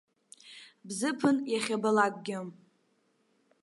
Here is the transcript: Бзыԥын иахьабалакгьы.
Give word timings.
Бзыԥын 0.87 1.37
иахьабалакгьы. 1.53 2.37